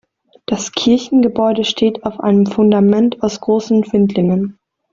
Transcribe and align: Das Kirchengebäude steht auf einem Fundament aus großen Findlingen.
Das 0.47 0.71
Kirchengebäude 0.71 1.63
steht 1.63 2.05
auf 2.05 2.19
einem 2.21 2.47
Fundament 2.47 3.21
aus 3.21 3.39
großen 3.39 3.83
Findlingen. 3.83 4.57